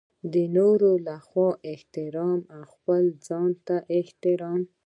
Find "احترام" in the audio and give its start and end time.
1.73-2.39, 3.97-4.61